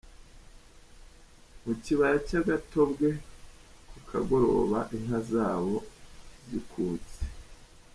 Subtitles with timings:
[1.63, 3.07] Mu kibaya cy’Agatobwe
[3.89, 5.75] ku kagoroba inka zabo
[6.47, 7.21] zikutse.